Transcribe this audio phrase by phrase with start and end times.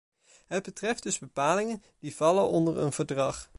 [0.47, 3.49] Het betreft dus bepalingen die vallen onder een verdrag.